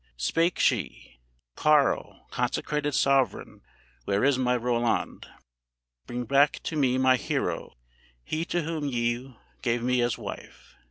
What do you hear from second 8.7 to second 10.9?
you gave me as wife!